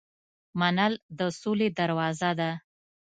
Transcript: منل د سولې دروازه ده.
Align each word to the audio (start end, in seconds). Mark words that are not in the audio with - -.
منل 0.59 0.93
د 1.19 1.21
سولې 1.41 1.67
دروازه 1.79 2.31
ده. 2.39 2.51